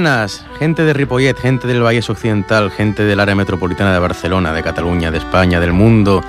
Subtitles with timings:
[0.00, 4.62] Buenas, gente de Ripollet, gente del Valle Occidental, gente del área metropolitana de Barcelona, de
[4.62, 6.22] Cataluña, de España, del mundo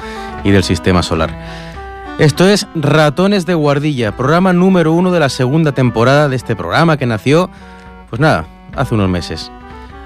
[0.44, 1.34] y del sistema solar.
[2.20, 6.98] Esto es Ratones de Guardilla, programa número uno de la segunda temporada de este programa
[6.98, 7.50] que nació,
[8.10, 8.46] pues nada,
[8.76, 9.50] hace unos meses.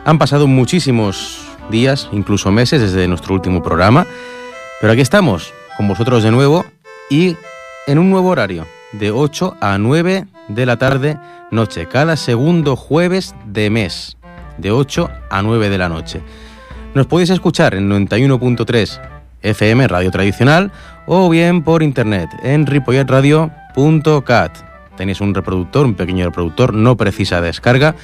[0.05, 4.05] Han pasado muchísimos días, incluso meses desde nuestro último programa,
[4.79, 6.67] pero aquí estamos, con vosotros de nuevo
[7.09, 7.35] y
[7.87, 11.17] en un nuevo horario, de 8 a 9 de la tarde
[11.51, 14.17] noche, cada segundo jueves de mes,
[14.57, 16.21] de 8 a 9 de la noche.
[16.93, 19.01] Nos podéis escuchar en 91.3
[19.41, 20.71] FM, radio tradicional,
[21.07, 24.57] o bien por internet en ripolletradio.cat.
[24.95, 27.95] Tenéis un reproductor, un pequeño reproductor, no precisa descarga,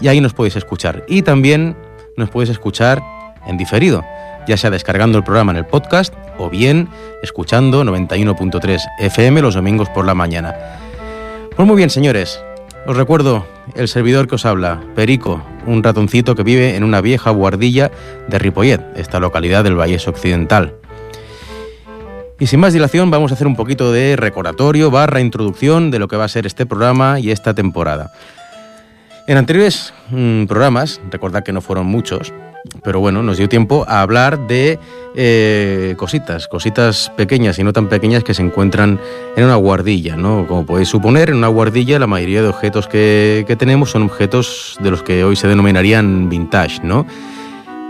[0.00, 1.04] y ahí nos podéis escuchar.
[1.08, 1.76] Y también
[2.16, 3.02] nos podéis escuchar
[3.46, 4.04] en diferido,
[4.46, 6.88] ya sea descargando el programa en el podcast o bien
[7.22, 10.54] escuchando 91.3 FM los domingos por la mañana.
[11.54, 12.40] Pues muy bien, señores,
[12.86, 17.30] os recuerdo el servidor que os habla, Perico, un ratoncito que vive en una vieja
[17.30, 17.90] guardilla
[18.28, 20.74] de Ripollet, esta localidad del Vallés Occidental.
[22.38, 26.06] Y sin más dilación vamos a hacer un poquito de recordatorio barra introducción de lo
[26.06, 28.12] que va a ser este programa y esta temporada.
[29.26, 32.32] En anteriores mm, programas, recordad que no fueron muchos,
[32.82, 34.78] pero bueno, nos dio tiempo a hablar de
[35.14, 39.00] eh, cositas, cositas pequeñas y no tan pequeñas que se encuentran
[39.36, 40.46] en una guardilla, ¿no?
[40.46, 44.76] Como podéis suponer, en una guardilla la mayoría de objetos que, que tenemos son objetos
[44.80, 47.06] de los que hoy se denominarían vintage, ¿no?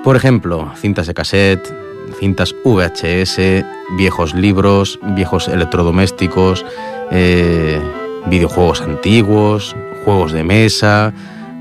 [0.05, 1.75] Por ejemplo, cintas de cassette,
[2.19, 3.65] cintas VHS,
[3.97, 6.65] viejos libros, viejos electrodomésticos,
[7.11, 7.81] eh,
[8.27, 11.13] videojuegos antiguos, juegos de mesa,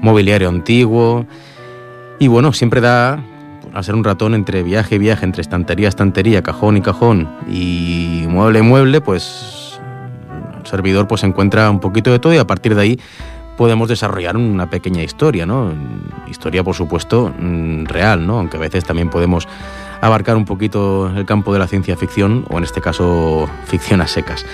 [0.02, 1.26] mobiliario antiguo.
[2.20, 3.24] Y bueno, siempre da
[3.74, 8.26] a ser un ratón entre viaje y viaje, entre estantería estantería, cajón y cajón y
[8.28, 9.80] mueble mueble, pues
[10.62, 13.00] el servidor pues encuentra un poquito de todo y a partir de ahí
[13.58, 15.74] podemos desarrollar una pequeña historia, ¿no?
[16.30, 18.40] Historia, por supuesto, mm, real, ¿no?
[18.40, 19.48] Aunque a veces también podemos
[20.02, 24.08] abarcar un poquito el campo de la ciencia ficción, o en este caso, ficción a
[24.08, 24.46] secas.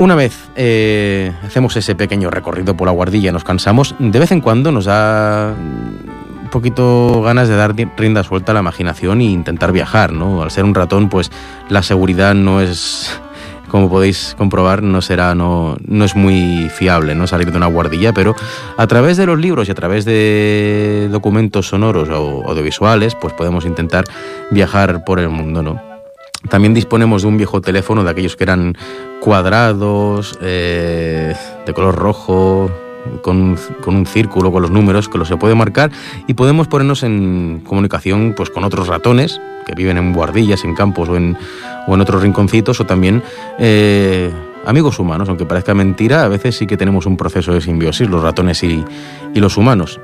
[0.00, 4.40] Una vez eh, hacemos ese pequeño recorrido por la guardilla, nos cansamos, de vez en
[4.40, 9.72] cuando nos da un poquito ganas de dar rienda suelta a la imaginación e intentar
[9.72, 10.42] viajar, ¿no?
[10.42, 11.30] Al ser un ratón, pues
[11.68, 13.20] la seguridad no es,
[13.68, 17.26] como podéis comprobar, no será, no, no es muy fiable, ¿no?
[17.26, 18.34] Salir de una guardilla, pero
[18.78, 23.66] a través de los libros y a través de documentos sonoros o audiovisuales, pues podemos
[23.66, 24.06] intentar
[24.50, 25.90] viajar por el mundo, ¿no?
[26.48, 28.74] También disponemos de un viejo teléfono de aquellos que eran
[29.20, 31.34] cuadrados, eh,
[31.66, 32.70] de color rojo,
[33.22, 35.90] con, un círculo con los números que lo se puede marcar
[36.26, 41.08] y podemos ponernos en comunicación pues, con otros ratones que viven en guardillas, en campos
[41.08, 41.36] o en,
[41.86, 43.22] o en otros rinconcitos o también
[43.58, 44.30] eh,
[44.66, 48.22] amigos humanos, aunque parezca mentira, a veces sí que tenemos un proceso de simbiosis, los
[48.22, 48.84] ratones y,
[49.34, 50.00] y los humanos.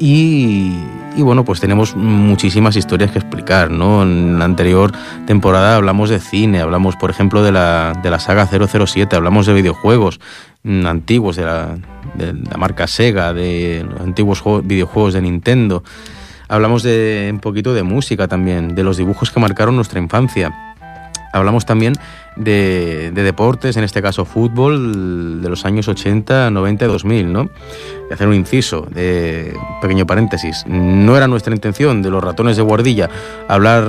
[0.00, 0.76] Y,
[1.16, 4.02] bueno, pues tenemos muchísimas historias que explicar, ¿no?
[4.02, 4.92] En la anterior
[5.26, 9.54] temporada hablamos de cine, hablamos, por ejemplo, de la, de la saga 007, hablamos de
[9.54, 10.20] videojuegos
[10.62, 11.78] mm, antiguos, de la,
[12.14, 15.82] de la marca Sega, de los antiguos videojuegos de Nintendo.
[16.48, 20.54] Hablamos de un poquito de música también, de los dibujos que marcaron nuestra infancia.
[21.32, 21.94] Hablamos también
[22.36, 27.50] de, deportes, en este caso fútbol, de los años 80, 90 y 2000, ¿no?
[28.08, 30.64] De hacer un inciso, de pequeño paréntesis.
[30.66, 33.08] No era nuestra intención de los ratones de guardilla
[33.48, 33.84] hablar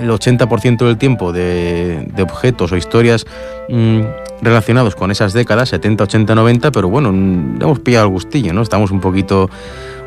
[0.00, 3.26] el 80% del tiempo de, objetos o historias
[3.68, 4.00] mm,
[4.42, 8.62] relacionados con esas décadas, 70, 80, 90, pero bueno, hemos pillado el gustillo, ¿no?
[8.62, 9.50] Estamos un poquito,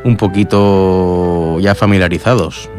[0.04, 2.70] un poquito ya familiarizados.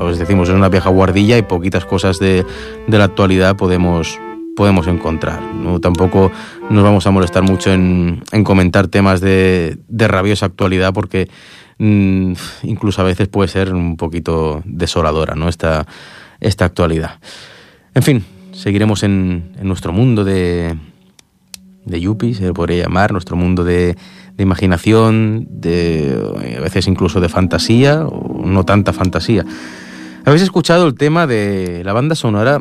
[0.00, 2.44] Os decimos, es una vieja guardilla y poquitas cosas de,
[2.86, 4.18] de la actualidad podemos,
[4.56, 5.42] podemos encontrar.
[5.42, 5.80] ¿no?
[5.80, 6.30] Tampoco
[6.70, 11.28] nos vamos a molestar mucho en, en comentar temas de, de, rabiosa actualidad porque
[11.78, 12.32] mm,
[12.62, 15.48] incluso a veces puede ser un poquito desoladora ¿no?
[15.48, 15.86] esta,
[16.40, 17.18] esta actualidad.
[17.94, 20.76] En fin, seguiremos en, en nuestro mundo de,
[21.84, 23.96] de Yuppie, se podría llamar, nuestro mundo de,
[24.36, 26.18] de imaginación, de,
[26.56, 29.44] a veces incluso de fantasía, o no tanta fantasía.
[30.26, 32.58] Habéis escuchado el tema de la banda sonora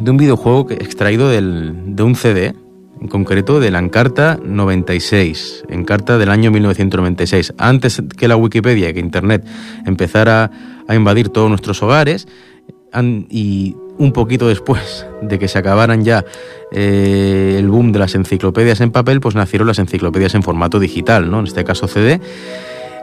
[0.00, 2.56] de un videojuego extraído del, de un CD,
[3.00, 7.54] en concreto de la Encarta 96, Encarta del año 1996.
[7.56, 9.46] Antes que la Wikipedia, que Internet
[9.86, 10.50] empezara
[10.88, 12.26] a invadir todos nuestros hogares,
[13.30, 16.24] y un poquito después de que se acabaran ya
[16.72, 21.30] eh, el boom de las enciclopedias en papel, pues nacieron las enciclopedias en formato digital,
[21.30, 21.38] ¿no?
[21.38, 22.20] en este caso CD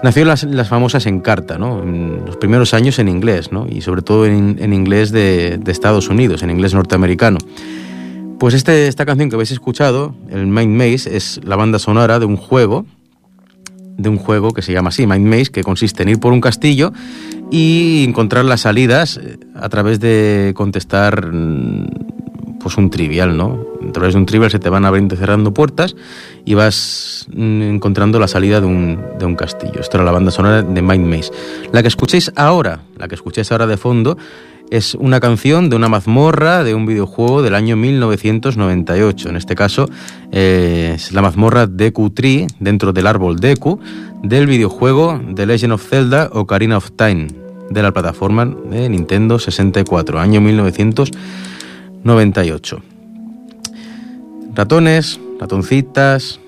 [0.06, 1.82] Nació las, las famosas Encarta, ¿no?
[1.82, 3.66] En los primeros años en inglés, ¿no?
[3.68, 7.40] Y sobre todo en, inglés de, Estados Unidos, en inglés norteamericano.
[8.38, 12.26] Pues este, esta canción que habéis escuchado, el Mind Maze, es la banda sonora de
[12.28, 12.86] un juego,
[13.98, 16.40] de un juego que se llama así, Mind Maze, que consiste en ir por un
[16.40, 16.94] castillo
[17.50, 23.75] y encontrar las salidas eh, a través de contestar mm, pues un trivial, ¿no?
[23.88, 25.96] A través de un trivial se te van abriendo cerrando puertas
[26.46, 29.80] y vas mm, encontrando la salida de un, de un castillo.
[29.80, 31.32] Esto era la banda sonora de Mind Maze.
[31.72, 34.18] La que escuchéis ahora, la que escuchéis ahora de fondo,
[34.70, 39.28] es una canción de una mazmorra de un videojuego del año 1998.
[39.30, 39.90] En este caso
[40.32, 43.82] eh, es la mazmorra Deku Tree, dentro del árbol Deku,
[44.24, 47.28] del videojuego The Legend of Zelda Ocarina of Time,
[47.70, 52.95] de la plataforma de Nintendo 64, año 1998.
[54.56, 56.40] Ratones, ratoncitas,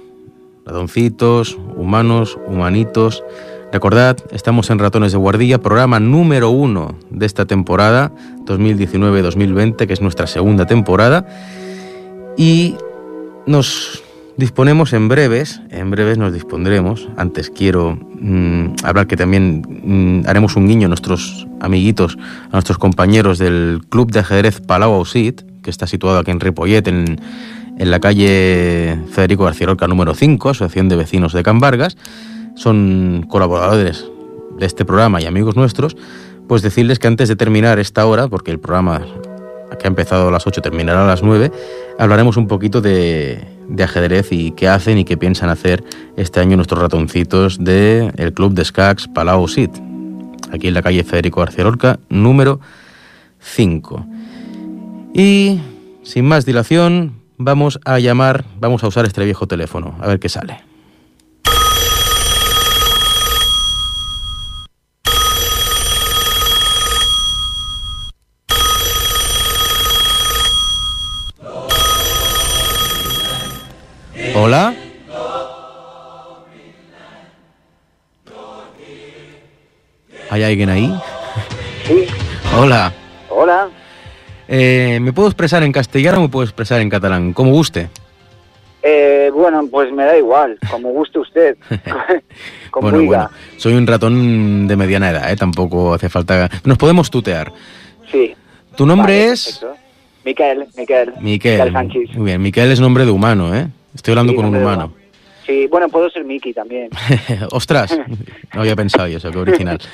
[0.65, 3.24] ratoncitos, humanos, humanitos
[3.71, 8.13] Recordad, estamos en Ratones de Guardilla, programa número uno de esta temporada
[8.45, 11.27] 2019-2020, que es nuestra segunda temporada.
[12.38, 12.75] Y
[13.45, 14.04] nos
[14.38, 17.09] disponemos en breves, en breves nos dispondremos.
[17.18, 19.63] Antes quiero mm, hablar que también
[20.24, 22.18] mm, haremos un guiño a nuestros amiguitos,
[22.48, 26.88] a nuestros compañeros del Club de Ajedrez Palau Ausit, que está situado aquí en Ripollet,
[26.88, 27.19] en,
[27.77, 31.97] en la calle Federico García Lorca número 5, Asociación de Vecinos de Can Vargas
[32.56, 34.09] son colaboradores
[34.57, 35.95] de este programa y amigos nuestros,
[36.47, 39.01] pues decirles que antes de terminar esta hora, porque el programa
[39.77, 41.51] que ha empezado a las 8 terminará a las 9,
[42.00, 43.45] hablaremos un poquito de,
[43.80, 45.83] ajedrez y qué hacen y qué piensan hacer
[46.15, 49.71] este año nuestros ratoncitos del el Club de Skax Palau Sit,
[50.51, 52.59] aquí en la calle Federico García Lorca, número
[53.39, 54.06] 5.
[55.13, 55.59] Y
[56.01, 60.29] sin más dilación, vamos a llamar, vamos a usar este viejo teléfono, a ver qué
[60.29, 60.59] sale.
[74.35, 74.75] Hola.
[80.29, 81.01] ¿Hay alguien ahí?
[81.85, 82.05] Sí.
[82.55, 82.93] Hola.
[83.29, 83.69] Hola.
[84.47, 87.33] Eh, ¿Me puedo expresar en castellano o me puedo expresar en catalán?
[87.33, 87.89] Como guste.
[88.81, 91.57] Eh, bueno, pues me da igual, como guste usted.
[92.71, 95.35] como bueno, bueno, soy un ratón de mediana edad, ¿eh?
[95.35, 96.49] tampoco hace falta...
[96.63, 97.51] Nos podemos tutear.
[98.11, 98.33] Sí.
[98.75, 99.65] ¿Tu nombre es?
[100.23, 101.13] Miquel, Miquel.
[101.19, 101.71] Miquel.
[102.15, 103.67] Muy bien, Miquel es nombre de humano, ¿eh?
[103.95, 104.94] Estoy hablando con un humano.
[105.47, 106.89] Sí, bueno, puedo ser Miki también.
[107.51, 107.97] Ostras,
[108.53, 109.79] no había pensado yo eso, qué original.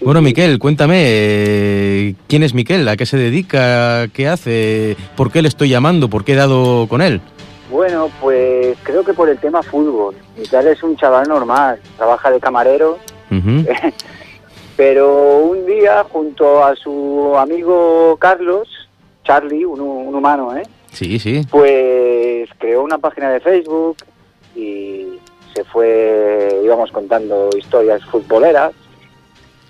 [0.00, 2.86] Bueno, Miquel, cuéntame, eh, ¿quién es Miquel?
[2.88, 4.08] ¿A qué se dedica?
[4.08, 4.96] ¿Qué hace?
[5.16, 6.10] ¿Por qué le estoy llamando?
[6.10, 7.20] ¿Por qué he dado con él?
[7.70, 10.14] Bueno, pues creo que por el tema fútbol.
[10.36, 12.98] Miquel es un chaval normal, trabaja de camarero,
[14.76, 18.68] pero un día junto a su amigo Carlos,
[19.24, 20.64] Charlie, un, un humano, ¿eh?
[20.92, 21.46] Sí, sí.
[21.50, 23.96] Pues creó una página de Facebook
[24.54, 25.18] y
[25.54, 28.72] se fue, íbamos contando historias futboleras.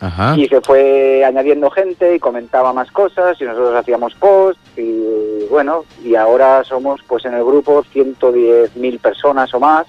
[0.01, 0.35] Ajá.
[0.37, 5.85] Y se fue añadiendo gente y comentaba más cosas y nosotros hacíamos posts y bueno,
[6.03, 9.87] y ahora somos pues en el grupo 110.000 personas o más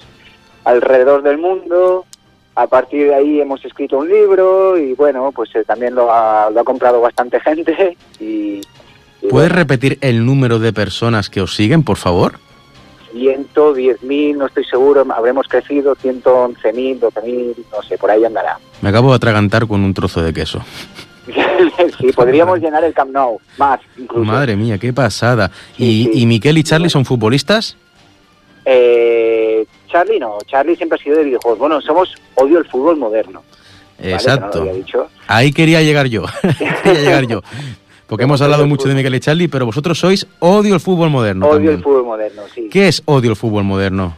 [0.64, 2.06] alrededor del mundo.
[2.56, 6.50] A partir de ahí hemos escrito un libro y bueno, pues eh, también lo ha,
[6.50, 8.62] lo ha comprado bastante gente y,
[9.30, 12.40] ¿Puedes repetir el número de personas que os siguen, por favor?
[13.16, 18.60] 110.000, no estoy seguro, habremos crecido 111.000, 12.000, no sé, por ahí andará.
[18.82, 20.62] Me acabo de atragantar con un trozo de queso.
[21.98, 24.26] sí, podríamos llenar el Camp Nou, más incluso.
[24.26, 25.50] Madre mía, qué pasada.
[25.78, 27.78] ¿Y, ¿Y Miquel y Charlie son futbolistas?
[28.66, 31.60] Eh, Charlie no, Charlie siempre ha sido de videojuegos.
[31.60, 33.44] Bueno, somos odio el fútbol moderno.
[34.00, 34.68] Exacto.
[35.28, 36.26] Ahí quería llegar yo.
[36.84, 37.42] quería llegar yo.
[38.08, 41.48] Porque hemos hablado mucho de Miguel y Charlie, pero vosotros sois odio el fútbol moderno.
[41.48, 42.70] Odio el fútbol moderno, sí.
[42.72, 44.16] ¿Qué es odio el fútbol moderno?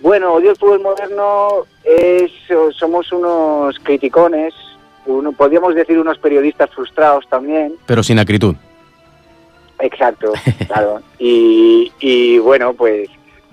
[0.00, 2.32] Bueno, odio el fútbol moderno es
[2.76, 4.54] somos unos criticones,
[5.06, 7.74] uno, podríamos decir unos periodistas frustrados también.
[7.86, 8.56] Pero sin acritud.
[9.80, 10.32] Exacto,
[10.66, 11.00] claro.
[11.18, 13.08] Y, y bueno, pues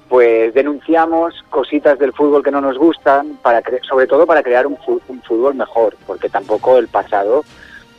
[0.09, 4.77] pues denunciamos cositas del fútbol que no nos gustan, para sobre todo para crear un,
[5.07, 7.43] un fútbol mejor, porque tampoco el pasado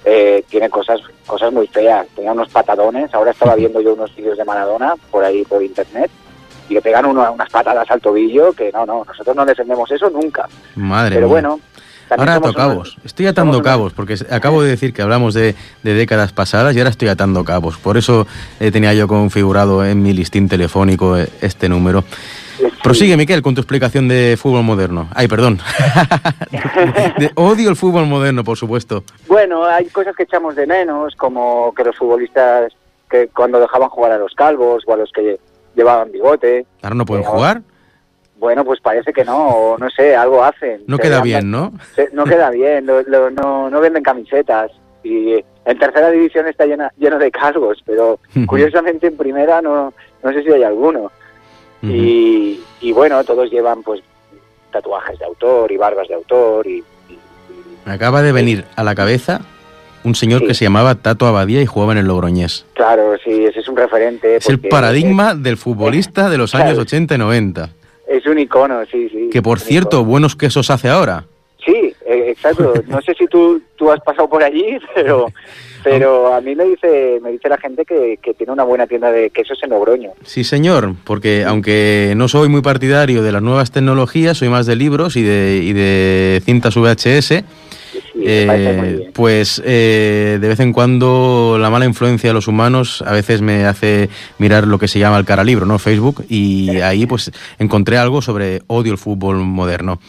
[0.09, 2.07] eh, tiene cosas cosas muy feas.
[2.15, 3.13] Tenía unos patadones.
[3.13, 6.11] Ahora estaba viendo yo unos vídeos de Maradona por ahí por internet
[6.69, 10.09] y le pegan uno, unas patadas al tobillo que no, no, nosotros no defendemos eso
[10.09, 10.49] nunca.
[10.77, 11.61] Madre Pero bueno.
[12.09, 12.97] Ahora ato cabos.
[13.05, 16.91] estoy atando cabos, porque acabo de decir que hablamos de, de, décadas pasadas y ahora
[16.91, 17.79] estoy atando cabos.
[17.79, 18.29] Por eso
[18.61, 22.05] eh, tenía yo configurado en mi listín telefónico eh, este número.
[22.83, 25.09] Prosigue, Miquel, con tu explicación de fútbol moderno.
[25.15, 25.59] Ay, perdón.
[27.19, 29.03] de, odio el fútbol moderno, por supuesto.
[29.27, 32.73] Bueno, hay cosas que echamos de menos, como que los futbolistas
[33.11, 35.39] que cuando dejaban jugar a los calvos o a los que
[35.75, 36.67] llevaban bigote.
[36.83, 37.63] ¿Ahora no pueden jugar?
[38.39, 40.83] Bueno, pues parece que no, o no sé, algo hacen.
[40.87, 41.73] No Se queda bien, ¿no?
[41.95, 44.71] se- no queda bien, lo- lo- no, no venden camisetas.
[45.03, 45.35] Y
[45.65, 50.43] en tercera división está llena, lleno de cargos, pero curiosamente en primera no, no sé
[50.43, 51.11] si hay alguno.
[51.83, 54.01] Y, y bueno, todos llevan pues
[54.73, 56.79] tatuajes de autor y barbas de autor y,
[57.09, 57.19] y-
[57.85, 59.41] Me acaba de venir a la cabeza
[60.05, 60.47] un señor Sí.
[60.49, 62.65] que se llamaba Tato Abadía y jugaba en el Logroñés.
[62.75, 64.37] claro, sí, ese es un referente.
[64.37, 66.67] Es el paradigma del futbolista de los Claro.
[66.67, 67.71] años 80 y 90.
[68.07, 69.31] Es, un icono, sí, sí.
[69.33, 70.05] Que por cierto, icono.
[70.11, 71.25] buenos quesos hace ahora.
[71.65, 72.75] Sí, eh, exacto.
[72.87, 75.27] No sé si tú, tú has pasado por allí, pero
[75.83, 79.13] pero a mí me dice me dice la gente que, que tiene una buena tienda
[79.13, 80.13] de quesos en Logroño.
[80.25, 84.77] Sí, señor, porque aunque no soy muy partidario de las nuevas tecnologías, soy más de
[84.77, 87.45] libros y de, y de cintas VHS,
[88.17, 93.13] Sí, eh, pues eh, de vez en cuando la mala influencia de los humanos a
[93.13, 94.09] veces me hace
[94.39, 95.79] mirar lo que se llama el cara libro, ¿no?
[95.79, 100.01] Facebook, y ahí pues encontré algo sobre odio el fútbol moderno.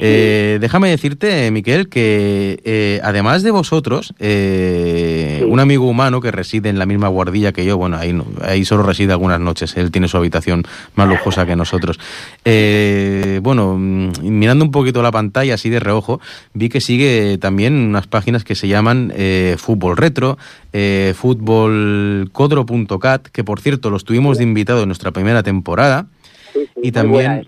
[0.00, 5.44] Eh, déjame decirte, Miquel, que además de vosotros, eh, Sí.
[5.44, 8.64] un amigo humano que reside en la misma guardilla que yo, bueno, ahí, no- ahí
[8.64, 11.98] solo reside algunas noches, él tiene su habitación más lujosa que nosotros.
[12.44, 16.20] Eh, bueno, mm, mirando un poquito la pantalla así de reojo,
[16.54, 20.38] vi que sigue también unas páginas que se llaman eh, Fútbol Retro,
[20.72, 26.06] eh, futbolcodro.cat, que por cierto los tuvimos de invitado en nuestra primera temporada.
[26.52, 27.46] Sí, sí, y también- ¿eh?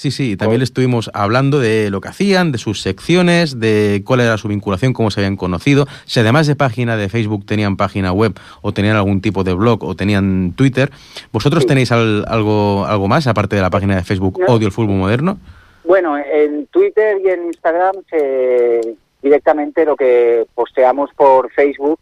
[0.00, 4.20] Sí, sí, también le estuvimos hablando de lo que hacían, de sus secciones, de cuál
[4.20, 8.10] era su vinculación, cómo se habían conocido, si además de página de Facebook tenían página
[8.10, 10.90] web o tenían algún tipo de blog o tenían Twitter.
[11.32, 11.68] ¿Vosotros Sí.
[11.68, 14.46] tenéis al- algo, algo más aparte de la página de Facebook No.
[14.54, 15.38] Odio el Fútbol Moderno?
[15.84, 22.00] Bueno, en Twitter y en Instagram se- directamente lo que posteamos por Facebook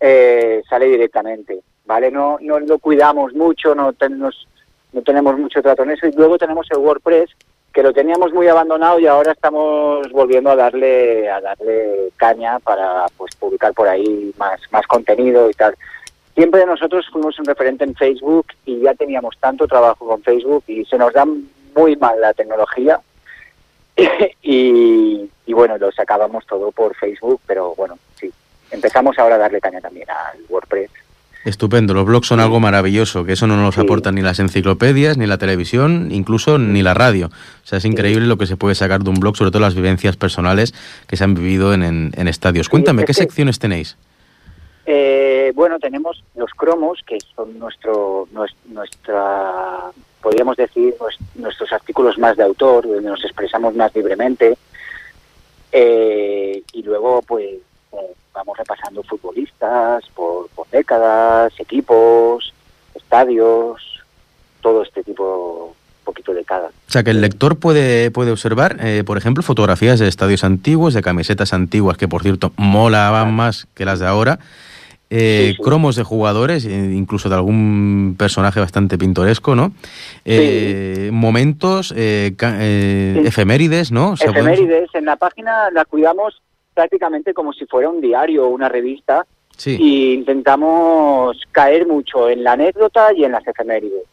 [0.00, 2.10] eh, sale directamente, ¿vale?
[2.10, 4.46] No, no lo cuidamos mucho, no, ten- nos-
[4.92, 6.06] no tenemos mucho trato en eso.
[6.06, 7.30] Y luego tenemos el WordPress,
[7.72, 13.06] que lo teníamos muy abandonado y ahora estamos volviendo a darle a darle caña para
[13.16, 15.74] pues publicar por ahí más, más contenido y tal.
[16.34, 20.84] Siempre nosotros fuimos un referente en Facebook y ya teníamos tanto trabajo con Facebook y
[20.84, 21.26] se nos da
[21.74, 23.00] muy mal la tecnología
[24.42, 28.32] y, y bueno, lo sacábamos todo por Facebook, pero bueno, sí,
[28.70, 30.90] empezamos ahora a darle caña también al WordPress.
[31.44, 33.80] Estupendo, los blogs son algo maravilloso, que eso no nos Sí.
[33.80, 37.26] aportan ni las enciclopedias, ni la televisión, incluso ni la radio.
[37.26, 39.74] O sea, es increíble lo que se puede sacar de un blog, sobre todo las
[39.74, 40.72] vivencias personales
[41.08, 42.68] que se han vivido en, en- en estadios.
[42.68, 43.96] Cuéntame, ¿qué secciones tenéis?
[44.86, 52.18] Eh, bueno, tenemos los cromos, que son nuestro, nues- nuestra, podríamos decir, nues- nuestros artículos
[52.18, 54.56] más de autor, donde nos expresamos más libremente.
[55.72, 57.46] Eh, y luego, pues,
[57.92, 57.96] eh,
[58.34, 62.52] vamos repasando futbolistas por, por décadas, equipos,
[62.94, 63.82] estadios,
[64.60, 65.74] todo este tipo,
[66.04, 66.68] poquito de cada.
[66.68, 70.94] O sea, que el lector puede, puede observar, eh, por ejemplo, fotografías de estadios antiguos,
[70.94, 74.38] de camisetas antiguas, que por cierto molaban más que las de ahora,
[75.14, 75.62] eh, Sí, sí.
[75.62, 79.72] cromos de jugadores, eh, incluso de algún personaje bastante pintoresco, ¿no?
[80.24, 83.28] Eh, Momentos, eh, eh, Sí.
[83.28, 84.12] efemérides, ¿no?
[84.12, 86.40] O sea, podemos- Efemérides, en la página la cuidamos
[86.74, 89.26] prácticamente como si fuera un diario o una revista,
[89.56, 89.76] Sí.
[89.78, 94.04] y intentamos caer mucho en la anécdota y en las efemérides.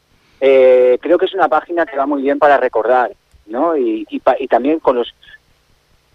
[0.41, 3.11] Eh, creo que es una página que va muy bien para recordar,
[3.47, 3.75] ¿no?
[3.77, 5.13] Y, y, pa- y también con los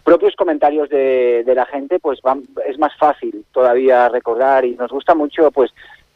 [0.05, 4.91] propios comentarios de, de la gente, pues van- es más fácil todavía recordar y nos
[4.91, 5.71] gusta mucho, pues,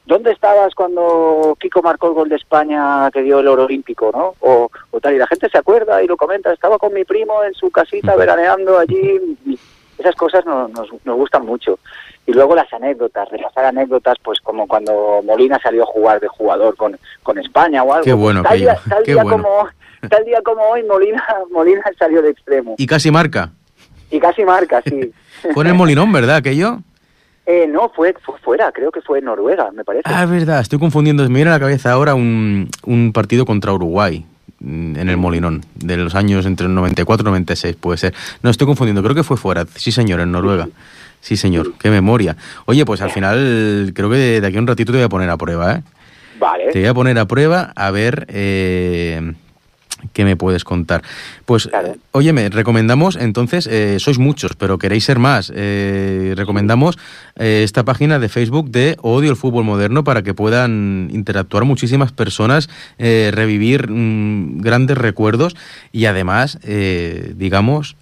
[0.04, 4.34] ¿dónde estabas cuando Kiko marcó el gol de España que dio el oro olímpico, ¿no?
[4.40, 7.42] O, o tal, y la gente se acuerda y lo comenta, estaba con mi primo
[7.42, 9.58] en su casita veraneando allí,
[9.98, 11.78] esas cosas nos, nos, nos gustan mucho.
[12.26, 16.76] Y luego las anécdotas, repasar anécdotas, pues como cuando Molina salió a jugar de jugador
[16.76, 18.04] con, con España o algo.
[18.04, 19.42] Qué bueno tal día, tal qué día bueno.
[19.42, 19.68] como
[20.08, 23.50] tal día como hoy Molina Molina salió de extremo Y casi marca.
[24.10, 25.10] y casi marca, sí.
[25.54, 26.36] Fue en el Molinón, ¿verdad?
[26.36, 26.78] Aquello.
[27.46, 30.02] Eh, no, fue, fue fuera, creo que fue en Noruega, me parece.
[30.04, 31.22] Ah, es verdad, estoy confundiendo.
[31.30, 34.26] Me viene a la cabeza ahora un, un partido contra Uruguay
[34.60, 38.14] en el Molinón, de los años entre el 94 y 96, puede ser.
[38.42, 39.66] No, estoy confundiendo, creo que fue fuera.
[39.74, 40.68] Sí, señor, en Noruega.
[41.20, 42.36] Sí, señor, qué memoria.
[42.66, 45.30] Oye, pues al final creo que de, aquí a un ratito te voy a poner
[45.30, 45.82] a prueba, ¿eh?
[46.38, 46.70] Vale.
[46.72, 49.34] Te voy a poner a prueba a ver eh,
[50.12, 51.02] qué me puedes contar.
[51.44, 51.96] Pues, Claro.
[52.12, 55.52] óyeme, recomendamos, entonces, eh, sois muchos, pero queréis ser más.
[55.54, 56.98] eh, recomendamos
[57.36, 62.12] eh, esta página de Facebook de Odio el Fútbol Moderno para que puedan interactuar muchísimas
[62.12, 65.56] personas, eh, revivir mm, grandes recuerdos
[65.92, 66.58] y además,
[67.34, 67.96] digamos,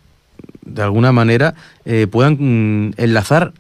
[0.66, 1.54] de alguna manera
[1.84, 3.52] eh, puedan mm, enlazar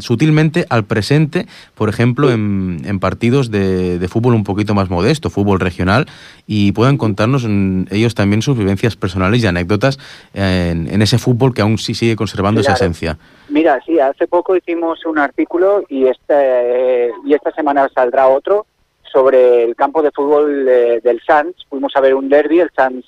[0.00, 6.06] sutilmente al presente, por ejemplo, en, partidos de, fútbol un poquito más modesto, fútbol regional,
[6.46, 7.44] y puedan contarnos
[7.90, 9.98] ellos también sus vivencias personales y anécdotas
[10.34, 13.18] en, ese fútbol que aún sí sigue conservando esa esencia.
[13.48, 18.66] Mira, sí, hace poco hicimos un artículo y, este, y esta semana saldrá otro
[19.12, 21.56] sobre el campo de fútbol del Sanz.
[21.68, 23.04] Fuimos a ver un derby, el Sanz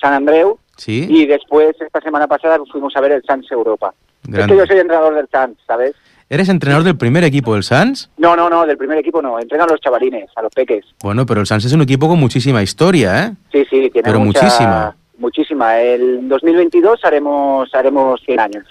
[0.00, 3.92] San Andreu, y después, esta semana pasada, fuimos a ver el Sanz Europa.
[4.32, 5.94] Es que yo soy entrenador del Sanz, ¿sabes?
[6.30, 8.10] ¿Eres entrenador del primer equipo del Sanz?
[8.18, 9.40] No, no, no, del primer equipo no.
[9.40, 10.84] Entrenan a los chavalines, a los peques.
[11.02, 13.32] Bueno, pero el Sanz es un equipo con muchísima historia, ¿eh?
[13.50, 14.94] Sí, sí, tiene pero muchísima.
[15.16, 15.80] Muchísima.
[15.80, 18.64] El 2022 haremos, haremos 100 años.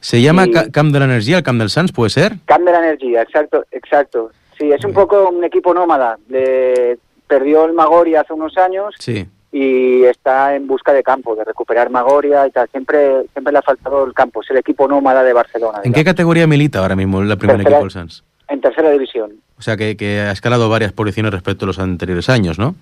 [0.00, 2.36] ¿Se llama Camp de la Energía, el Camp del Sanz, puede ser?
[2.46, 4.30] Camp de la Energía, exacto, exacto.
[4.58, 6.16] Sí, es un poco un equipo nómada.
[6.28, 8.94] Le perdió el Magori hace unos años.
[8.98, 9.26] Sí
[9.58, 12.68] y está en busca de campo, de recuperar Magoria y tal.
[12.68, 15.80] Siempre, siempre le ha faltado el campo, es el equipo nómada de Barcelona.
[15.82, 18.22] ¿En qué categoría milita ahora mismo la primera equipo del Sans?
[18.48, 19.30] En tercera división.
[19.58, 22.74] O sea que, que, ha escalado varias posiciones respecto a los anteriores años, ¿no?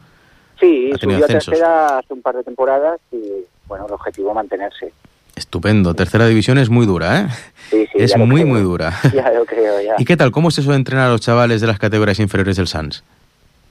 [0.58, 3.22] Sí, subió a tercera hace un par de temporadas y,
[3.68, 4.92] bueno, el objetivo es mantenerse.
[5.36, 5.94] Estupendo.
[5.94, 7.26] Tercera división es muy dura, ¿eh?
[7.70, 8.92] Sí, sí, es muy, muy dura.
[9.14, 9.94] Ya lo creo, ya.
[9.96, 10.32] ¿Y qué tal?
[10.32, 13.04] ¿Cómo se suele entrenar a los chavales de las categorías inferiores del Sans?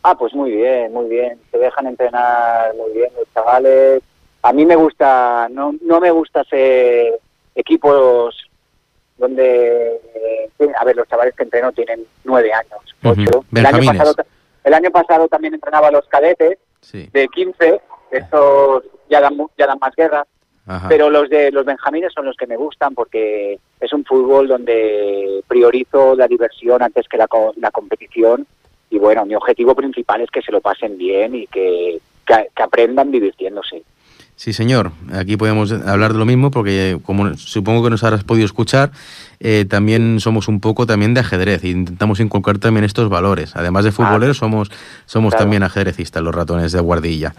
[0.03, 1.39] Ah, pues muy bien, muy bien.
[1.49, 4.03] Se dejan entrenar muy bien los chavales.
[4.41, 7.19] A mí me gusta, no, no me gusta hacer
[7.55, 8.35] equipos
[9.17, 9.99] donde,
[10.77, 13.45] a ver, los chavales que entreno tienen nueve años, ocho.
[13.55, 14.15] el, año pasado,
[14.65, 16.57] el año pasado también entrenaba a los cadetes
[16.91, 17.81] de 15,
[18.11, 20.25] estos ya dan, ya dan más guerra.
[20.87, 25.43] Pero los de los benjamines son los que me gustan porque es un fútbol donde
[25.45, 28.47] priorizo la diversión antes que la, la competición
[28.93, 31.99] y bueno, mi objetivo principal es que se lo pasen bien y que,
[32.55, 33.81] aprendan divirtiéndose.
[34.35, 34.91] Sí, señor.
[35.11, 38.91] Aquí podemos hablar de lo mismo porque, como supongo que nos habrás podido escuchar,
[39.39, 43.55] eh, también somos un poco también de ajedrez e intentamos inculcar también estos valores.
[43.55, 44.69] Además de ah, futboleros, somos,
[45.07, 47.33] somos también ajedrecistas, los ratones de guardilla.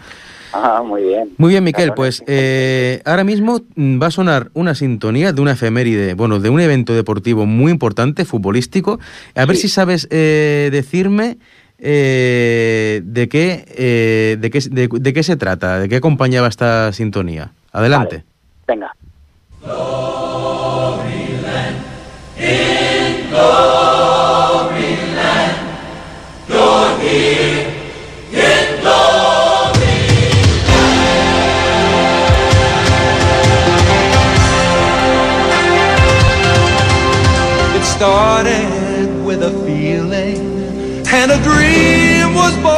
[0.57, 1.33] Ah, muy bien.
[1.37, 1.93] Muy bien, Miquel.
[1.93, 6.49] Pues eh, ahora mismo mm, va a sonar una sintonía de una efeméride, bueno, de
[6.49, 8.97] un evento deportivo muy importante, futbolístico.
[9.35, 11.37] A ver si sabes eh, decirme
[11.77, 17.51] eh, de, qué, de, qué, de, qué se trata, de qué acompañaba esta sintonía.
[17.73, 18.23] Adelante.
[18.65, 18.93] Venga.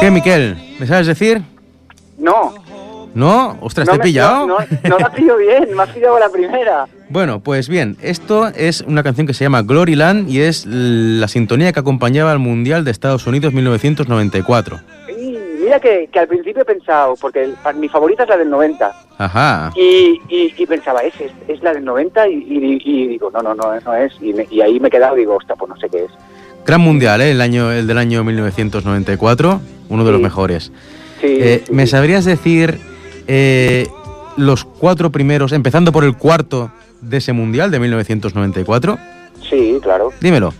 [0.00, 0.76] ¿Qué, Miquel?
[0.78, 1.42] ¿Me sabes decir?
[2.18, 2.54] No.
[3.14, 3.58] ¿No?
[3.60, 4.46] Ostras, ¿te he pillado?
[4.46, 6.86] No, no, la pillo bien, me has pillado la primera.
[7.08, 11.72] Bueno, pues bien, esto es una canción que se llama Gloryland y es la sintonía
[11.72, 14.80] que acompañaba al Mundial de Estados Unidos 1994
[15.68, 18.92] mira que, al principio he pensado, porque mi favorita es la del 90.
[19.18, 19.70] Ajá.
[19.76, 21.12] Y, y, pensaba, ¿es,
[21.46, 22.26] es, la del 90?
[22.28, 24.12] Y, digo, no, no, no, no es.
[24.22, 26.10] Y, ahí me he quedado y digo, hostia, pues no sé qué es.
[26.64, 27.32] Gran mundial, ¿eh?
[27.32, 30.72] el, año, el del año 1994, uno de los mejores.
[31.22, 32.78] Eh, sí, ¿Me sabrías decir
[33.26, 33.88] eh,
[34.36, 36.70] los cuatro primeros, empezando por el cuarto
[37.02, 38.98] de ese mundial de 1994?
[39.48, 40.12] Sí, claro.
[40.20, 40.54] Dímelo.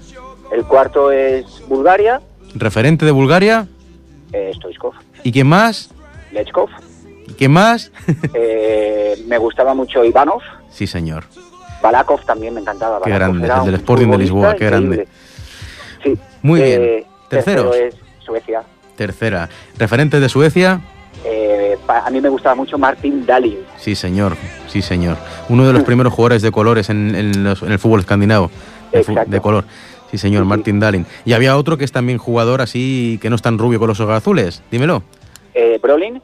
[0.53, 2.21] El cuarto es Bulgaria.
[2.55, 3.69] ¿Referente de Bulgaria?
[4.33, 4.53] Eh,
[5.25, 5.91] ¿Y quién más?
[6.33, 6.69] Lechkov.
[7.27, 7.91] ¿Y quién más?
[8.35, 10.43] Eh, me gustaba mucho Ivanov.
[10.71, 11.25] Sí, señor.
[11.83, 13.01] Balakov también me encantaba.
[13.03, 15.09] Qué grande, el del Sporting de Lisboa, qué grande.
[16.03, 16.19] Sí.
[16.43, 16.83] Muy bien.
[16.83, 18.63] Eh, Tercero es Suecia.
[18.97, 19.49] Tercera.
[19.77, 20.81] ¿Referente de Suecia?
[21.89, 23.59] a mí me gustaba mucho Martin Dahlin.
[23.77, 24.37] Sí, señor.
[24.67, 25.17] Sí, señor.
[25.49, 28.51] Uno de los primeros jugadores de colores en, el fútbol escandinavo.
[29.27, 29.65] De color.
[30.11, 31.07] Sí, señor, Martin Dahlin.
[31.25, 34.01] Y había otro que es también jugador así, que no es tan rubio con los
[34.01, 34.63] ojos azules.
[34.71, 35.03] Dímelo.
[35.55, 36.23] Eh, Brolin.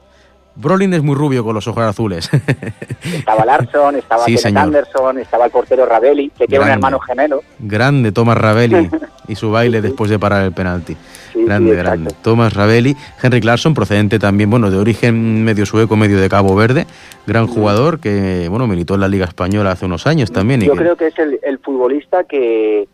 [0.57, 2.31] Brolin es muy rubio con los ojos azules.
[3.03, 7.42] estaba Larson, estaba sí, Anderson, estaba el portero Ravelli, que tiene un hermano gemelo.
[7.59, 8.88] Grande Thomas Ravelli
[9.29, 10.97] y su baile después de parar el penalti.
[11.35, 12.14] grande, grande.
[12.23, 16.87] Thomas Ravelli, Henry Larsson, procedente también, bueno, de origen medio sueco, medio de Cabo Verde,
[17.27, 20.61] gran jugador que, bueno, militó en la Liga Española hace unos años también.
[20.61, 22.87] Yo creo que es el futbolista que,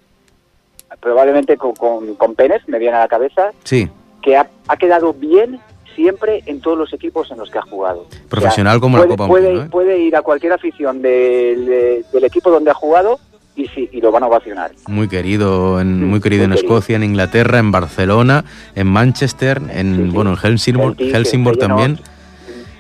[0.99, 1.75] probablemente con,
[2.15, 3.89] con, Pérez, me viene a la cabeza, sí.
[4.23, 4.49] que ha,
[4.79, 5.61] quedado bien
[5.95, 8.07] siempre en todos los equipos en los que ha jugado.
[8.29, 9.67] Profesional como la Copa puede, ¿eh?
[9.71, 13.19] puede ir a cualquier afición del, equipo donde ha jugado
[13.57, 14.73] y, sí, y lo van a ovacionar.
[14.89, 20.31] Muy querido, en, muy querido en Escocia, en Inglaterra, en Barcelona, en Manchester, en bueno
[20.31, 21.99] en Helsingborg, Helsingborg también.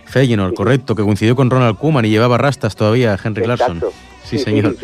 [0.06, 3.80] Feyenoord, correcto, que coincidió con Ronald Koeman y llevaba rastas todavía Henry Larsson.
[4.24, 4.74] Sí, señor.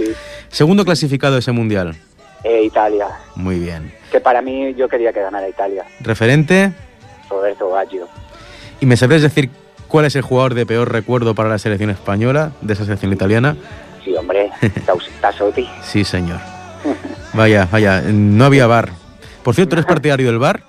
[0.49, 1.97] Segundo clasificado de ese mundial.
[2.45, 3.09] Eh, Italia.
[3.35, 3.93] Muy bien.
[4.11, 5.85] Que para mí yo quería que ganara Italia.
[6.01, 6.73] ¿Referente?
[7.29, 8.09] Roberto Baggio.
[8.81, 9.51] ¿Y me sabrías decir
[9.89, 13.57] cuál es el jugador de peor recuerdo para la selección española, de esa selección italiana?
[14.05, 14.51] Sí, hombre,
[15.21, 15.69] Tassotti.
[15.83, 16.39] sí, señor.
[17.33, 18.91] Vaya, vaya, no había bar.
[19.43, 20.63] Por cierto, ¿eres partidario del bar?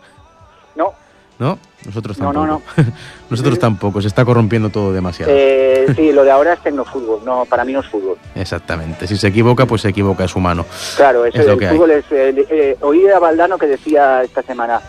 [0.76, 0.94] No.
[1.38, 1.60] ¿No?
[1.88, 2.46] Nosotros tampoco.
[2.46, 2.84] No, no, no.
[3.30, 5.32] Nosotros tampoco, se está corrompiendo todo demasiado.
[5.34, 8.18] Eh, sí, lo de ahora es tecnofútbol, no, para mí no es fútbol.
[8.36, 10.66] Exactamente, si se equivoca, pues se equivoca, es humano.
[10.98, 12.06] Claro, eso, es el fútbol es...
[12.12, 14.82] Eh, eh, oí a Valdano que decía esta semana,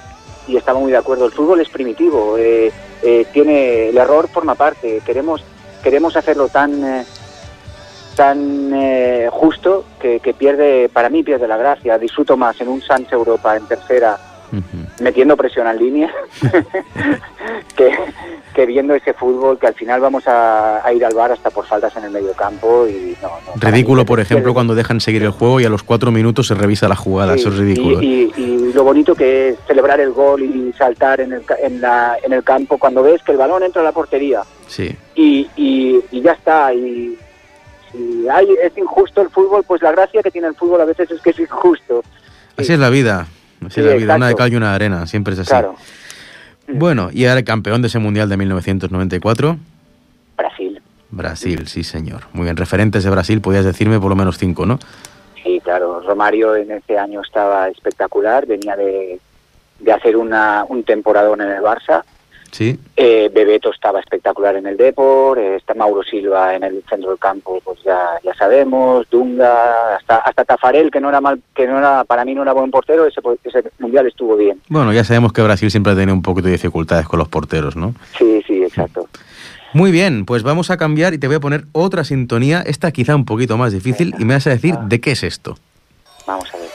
[0.48, 2.72] y estaba muy de acuerdo, el fútbol es primitivo, eh,
[3.32, 5.44] tiene el error forma parte, queremos,
[5.82, 7.04] queremos hacerlo tan
[8.16, 8.72] tan
[9.30, 11.96] justo que, que, pierde, para mí pierde la gracia.
[11.98, 14.18] Disfruto más en un Sans Europa en tercera
[15.00, 16.12] metiendo presión en línea,
[17.76, 21.96] que, viendo ese fútbol que al final vamos a, ir al bar hasta por faltas
[21.96, 22.86] en el medio campo.
[22.88, 23.16] Y
[23.56, 26.88] ridículo, por ejemplo, cuando dejan seguir el juego y a los cuatro minutos se revisa
[26.88, 28.02] la jugada, eso es ridículo.
[28.02, 28.32] Y,
[28.74, 32.44] lo bonito que es celebrar el gol y saltar en el, en, la, en el
[32.44, 34.42] campo cuando ves que el balón entra a la portería.
[34.68, 34.94] Sí.
[35.16, 36.72] Y, y, ya está.
[36.72, 37.18] Y
[37.90, 41.10] si hay, es injusto el fútbol, pues la gracia que tiene el fútbol a veces
[41.10, 42.04] es que es injusto.
[42.56, 43.26] Así es la vida.
[43.60, 45.54] La vida, una de cal y una de arena, siempre es así.
[46.68, 49.56] Bueno, y ahora el campeón de ese mundial de 1994.
[50.36, 50.82] Brasil.
[51.10, 52.22] Brasil, sí, señor.
[52.32, 54.78] Muy bien, referentes de Brasil, podías decirme por lo menos cinco, ¿no?
[55.42, 56.00] Sí, claro.
[56.00, 59.18] Romario en ese año estaba espectacular, venía de,
[59.80, 62.02] de hacer una, un temporadón en el Barça.
[62.50, 62.78] Sí.
[62.96, 67.18] Eh, Bebeto estaba espectacular en el Depor, eh, está Mauro Silva en el centro del
[67.18, 71.78] campo, pues ya, ya sabemos, Dunga, hasta, hasta Tafarel, que no era mal, que no
[71.78, 74.60] era, para mí no era buen portero, ese, ese mundial estuvo bien.
[74.68, 77.76] Bueno, ya sabemos que Brasil siempre ha tenido un poquito de dificultades con los porteros,
[77.76, 77.94] ¿no?
[78.16, 79.08] Sí, sí, exacto.
[79.74, 83.14] Muy bien, pues vamos a cambiar y te voy a poner otra sintonía, esta quizá
[83.14, 85.58] un poquito más difícil, y me vas a decir de qué es esto.
[86.26, 86.68] Vamos a ver.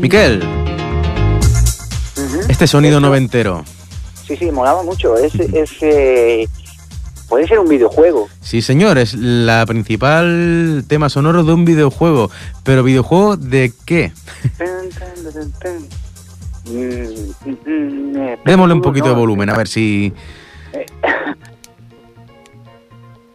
[0.00, 0.42] Miquel,
[2.48, 3.64] este sonido noventero.
[4.26, 5.18] Sí, sí, molaba mucho.
[5.18, 5.34] Es,
[5.82, 6.48] eh,
[7.28, 8.26] puede ser un videojuego.
[8.40, 12.30] Sí, señor, es la principal tema sonoro de un videojuego.
[12.64, 14.12] Pero ¿videojuego de qué?
[18.46, 20.14] Démosle un poquito de volumen, a ver si...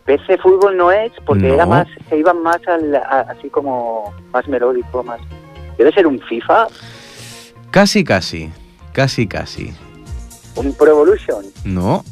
[0.06, 5.04] PC fútbol no es, porque era más, se iban más al, así como más melódico,
[5.04, 5.19] más
[5.77, 6.67] ¿Debe ser un FIFA?
[7.71, 8.49] Casi, casi.
[8.93, 9.73] Casi, casi.
[10.55, 11.45] ¿Un Pro Evolution?
[11.65, 12.03] No.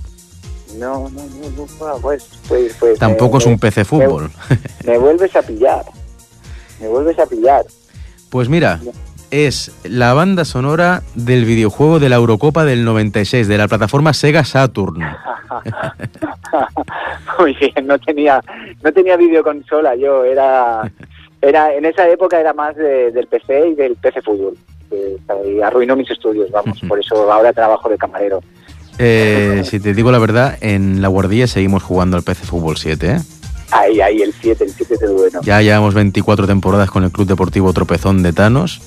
[0.77, 4.31] No, no, no, pues, pues, pues, Tampoco es un PC fútbol.
[4.85, 5.85] Me, vuelves a pillar.
[6.81, 7.63] Me vuelves a pillar.
[8.29, 8.79] Pues mira,
[9.29, 14.43] es la banda sonora del videojuego de la Eurocopa del 96, de la plataforma Sega
[14.43, 14.99] Saturn.
[17.39, 18.41] Muy bien, no tenía,
[18.83, 20.81] no tenía videoconsola yo, era
[21.43, 24.57] era en esa época era más del PC y del PC fútbol.
[25.45, 26.79] y arruinó mis estudios, vamos.
[26.87, 28.41] Por eso ahora trabajo de camarero.
[28.99, 33.07] Eh, si te digo la verdad, en la guardilla seguimos jugando al PC Fútbol 7,
[33.07, 33.17] ¿eh?
[33.71, 35.41] Ahí, ahí, el 7, el 7 es bueno.
[35.41, 38.81] Ya llevamos 24 temporadas con el Club Deportivo Tropezón de Tanos.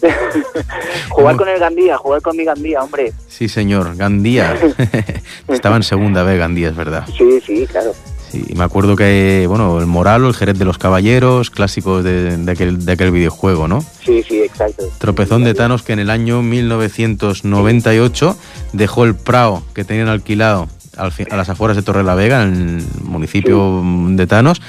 [1.11, 3.13] jugar con el Gandía, jugar con mi Gandía, hombre.
[3.27, 4.57] Sí, señor, Gandía.
[5.49, 7.05] Estaba en segunda vez Gandía, es verdad.
[7.19, 7.93] Sí, sí, claro.
[8.37, 12.85] Sí, me acuerdo que, bueno, el Moralo, el Jerez de los Caballeros, clásicos de, aquel,
[12.85, 13.81] de aquel videojuego, ¿no?
[14.05, 14.85] Sí, sí, exacto.
[14.99, 18.37] Tropezón de Thanos que en el año 1998
[18.75, 22.85] dejó el Prado que tenían alquilado a las afueras de Torre la Vega, en el
[23.05, 24.61] municipio de Thanos,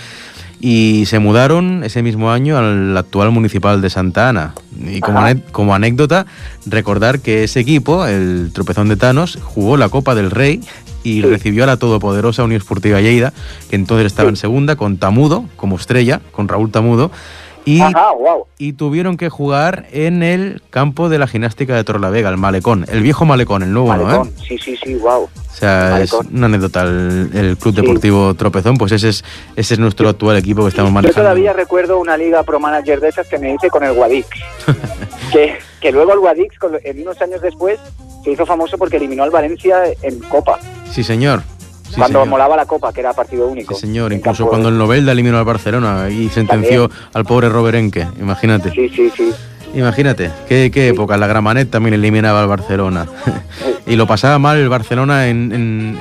[0.60, 4.54] y se mudaron ese mismo año al actual municipal de Santa Ana.
[4.86, 6.26] Y como, como anécdota,
[6.66, 10.62] recordar que ese equipo, el Tropezón de Thanos, jugó la Copa del Rey
[11.04, 13.34] y recibió a la todopoderosa Unión Esportiva Lleida,
[13.70, 17.12] que entonces estaba en segunda, con Tamudo como estrella, con Raúl Tamudo,
[17.68, 17.82] y,
[18.58, 23.02] y tuvieron que jugar en el campo de la gimnástica de Torlavega, el Malecón, el
[23.02, 24.24] viejo Malecón, el nuevo, ¿no?
[24.24, 24.30] ¿eh?
[24.48, 25.24] Sí, sí, sí, wow.
[25.24, 26.84] O sea, es una anécdota.
[26.84, 29.26] El, Club Deportivo Tropezón, pues ese es,
[29.58, 31.18] ese es nuestro actual equipo que estamos manejando.
[31.18, 34.28] Yo todavía recuerdo una liga pro manager de esas que me hice con el Guadix.
[35.34, 37.80] que, que luego el Guadix, en unos años después,
[38.24, 40.58] se hizo famoso porque eliminó al Valencia en Copa.
[40.90, 41.44] Sí, señor.
[41.96, 43.74] Cuando molaba la Copa, que era partido único.
[43.76, 44.14] Sí, señor.
[44.14, 48.72] Incluso cuando el Novelda eliminó al Barcelona y sentenció al pobre Robert Enke, imagínate.
[48.72, 49.34] Sí, sí, sí.
[49.74, 51.18] Imagínate, qué, qué época.
[51.18, 53.06] La Gramanet también eliminaba al Barcelona.
[53.86, 55.52] y lo pasaba mal el Barcelona en,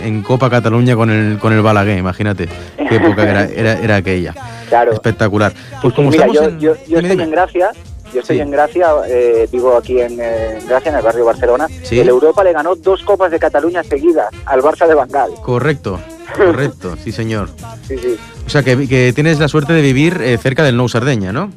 [0.03, 2.49] en, Copa Cataluña con el, con el Balaguer, imagínate.
[2.77, 4.35] Qué época era, era, era aquella.
[4.68, 4.92] Claro.
[4.92, 5.53] Espectacular.
[5.83, 6.61] Pues como Mira, yo, en...
[6.61, 7.70] yo, yo estoy en Gracia,
[8.17, 11.69] yo estoy en Gracia, eh, vivo aquí en, Gracia, en el barrio Barcelona.
[11.83, 12.01] ¿Sí?
[12.01, 15.33] El Europa le ganó dos copas de Cataluña seguidas al Barça de Bangal.
[15.43, 16.01] Correcto,
[16.37, 17.51] correcto, sí señor.
[17.87, 18.17] Sí, sí.
[18.47, 21.53] O sea, que, que tienes la suerte de vivir eh, cerca del Nou Sardeña, ¿no?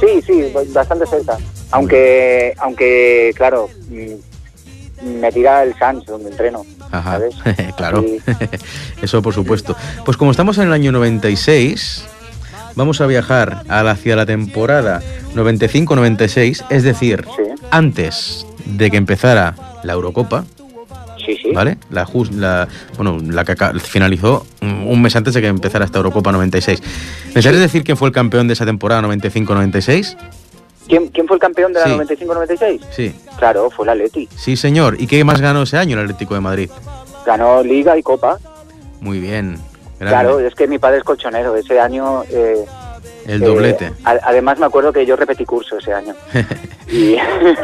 [0.00, 1.38] Sí, sí, bastante cerca.
[1.70, 6.66] Aunque, aunque claro, mm, me tira el Sanz donde entreno.
[6.90, 7.20] Ajá,
[7.78, 8.04] claro.
[9.02, 9.74] Eso por supuesto.
[10.04, 12.04] Pues como estamos en el año 96,
[12.76, 15.00] vamos a viajar hacia la temporada
[15.34, 17.24] 95-96, es decir,
[17.70, 20.44] antes de que empezara la Eurocopa.
[21.24, 21.52] Sí, sí.
[21.52, 21.78] ¿Vale?
[21.88, 26.82] La, la, bueno, la que finalizó un mes antes de que empezara esta Eurocopa 96.
[27.34, 30.16] ¿Me sabes decir quién fue el campeón de esa temporada 95-96?
[30.86, 32.80] ¿Quién, ¿Quién, fue el campeón de la 95-96?
[32.90, 33.14] Sí.
[33.38, 34.28] Claro, fue el Atleti.
[34.36, 34.96] Sí, señor.
[35.00, 36.70] ¿Y qué más ganó ese año el Atlético de Madrid?
[37.24, 38.38] Ganó Liga y Copa.
[39.00, 39.58] Muy bien.
[40.08, 41.56] Claro, es que mi padre es colchonero.
[41.56, 42.24] Ese año...
[42.30, 42.64] Eh,
[43.26, 43.86] el doblete.
[43.86, 46.14] Eh, además me acuerdo que yo repetí curso ese año.
[46.88, 47.16] y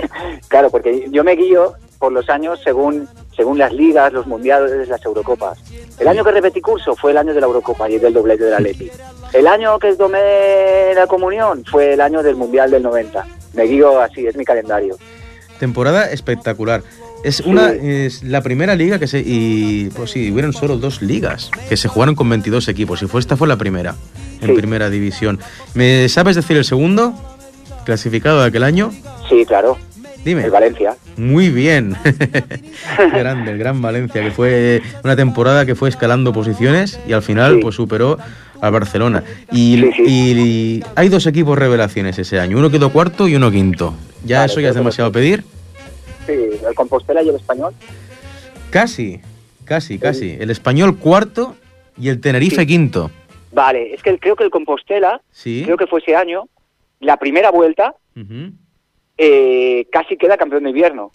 [0.49, 3.09] claro, porque yo me guío por los años según
[3.41, 5.59] según las ligas, los mundiales, las Eurocopas.
[5.99, 8.51] El año que repetí curso fue el año de la Eurocopa y del doblete de
[8.51, 8.91] la Leti.
[9.33, 13.25] El año que tomé la comunión fue el año del Mundial del 90.
[13.55, 14.97] Me guío así, es mi calendario.
[15.61, 16.83] Temporada espectacular.
[17.23, 21.51] Es una es la primera liga que se y pues sí, hubieron solo dos ligas
[21.69, 23.95] que se jugaron con 22 equipos y fue esta fue la primera
[24.41, 25.39] en primera división.
[25.75, 27.15] ¿Me sabes decir el segundo
[27.85, 28.91] clasificado de aquel año?
[29.29, 29.77] Sí, claro.
[30.25, 30.45] Dime.
[30.45, 30.97] El Valencia.
[31.17, 31.97] Muy bien.
[32.99, 37.59] Grande, el Gran Valencia, que fue una temporada que fue escalando posiciones y al final
[37.61, 38.19] pues superó
[38.61, 39.25] al Barcelona.
[39.51, 42.59] Y, hay dos equipos revelaciones ese año.
[42.59, 43.95] Uno quedó cuarto y uno quinto.
[44.25, 45.45] ¿Ya eso ya es demasiado pedir?
[46.27, 46.33] Sí,
[46.67, 47.75] el Compostela y el Español.
[48.71, 49.21] Casi,
[49.65, 50.37] casi, casi.
[50.39, 51.57] El Español cuarto
[51.99, 53.11] y el Tenerife quinto.
[53.53, 56.49] Vale, es que creo que el Compostela, creo que fue ese año,
[57.01, 57.95] la primera vuelta,
[59.19, 61.11] eh, casi queda campeón de invierno.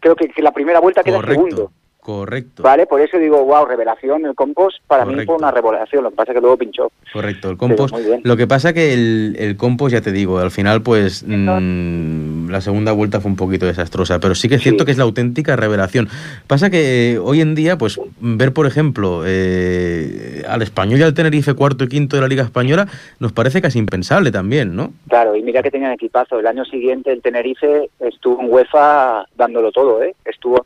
[0.00, 1.72] Creo que, la primera vuelta queda segundo.
[2.06, 2.62] Correcto.
[2.62, 6.14] Vale, por eso digo, wow, revelación, el compost para mí fue una revelación, lo que
[6.14, 6.92] pasa es que luego pinchó.
[7.12, 7.96] Correcto, el compost.
[8.22, 12.60] Lo que pasa que el, el compost, ya te digo, al final pues mm, la
[12.60, 15.56] segunda vuelta fue un poquito desastrosa, pero sí que es cierto que es la auténtica
[15.56, 16.06] revelación.
[16.46, 21.12] Pasa que eh, hoy en día, pues ver, por ejemplo, eh, al español y al
[21.12, 22.86] Tenerife cuarto y quinto de la Liga Española
[23.18, 24.92] nos parece casi impensable también, ¿no?
[25.08, 26.38] Claro, y mira que tenían equipazo.
[26.38, 30.14] El año siguiente el Tenerife estuvo en UEFA dándolo todo, ¿eh?
[30.24, 30.64] Estuvo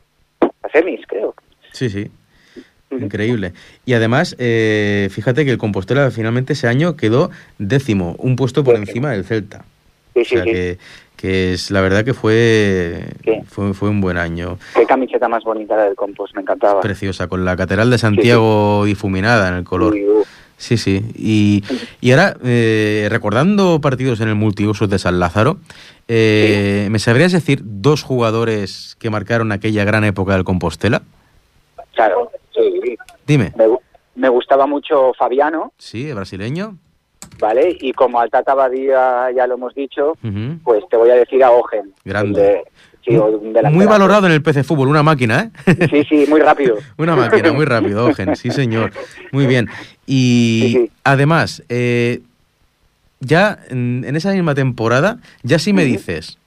[0.63, 1.33] a semis, creo.
[1.71, 2.09] Sí, sí.
[2.91, 3.53] Increíble.
[3.85, 8.75] Y además, eh, fíjate que el Compostela finalmente ese año quedó décimo, un puesto por
[8.75, 9.63] encima del Celta.
[10.13, 10.77] Sí, sí, o sea que,
[11.15, 13.05] que, es la verdad que fue,
[13.47, 14.57] fue, fue un buen año.
[14.75, 16.81] Qué camiseta más bonita la del Compost, me encantaba.
[16.81, 19.95] Preciosa, con la Catedral de Santiago difuminada en el color.
[20.57, 21.01] Sí, sí.
[21.15, 21.63] Y,
[22.01, 25.57] y ahora, eh, recordando partidos en el multiusos de San Lázaro,
[26.13, 31.03] eh, ¿Me sabrías decir dos jugadores que marcaron aquella gran época del Compostela?
[31.93, 32.97] Claro, sí.
[33.25, 33.53] Dime.
[34.15, 35.71] Me, gustaba mucho Fabiano.
[35.77, 36.75] Sí, brasileño.
[37.39, 40.17] Vale, y como al Tata Badía ya lo hemos dicho,
[40.65, 41.93] pues te voy a decir a Ogen.
[42.03, 42.65] Grande.
[43.71, 45.87] muy valorado en el PC Fútbol, una máquina, ¿eh?
[45.89, 46.75] Sí, sí, muy rápido.
[46.97, 48.91] una máquina, muy rápido, Ogen, sí señor.
[49.31, 49.69] Muy bien.
[50.05, 52.19] Y además, eh,
[53.21, 56.37] ya en, esa misma temporada, ya si me dices,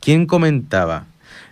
[0.00, 1.04] ¿quién comentaba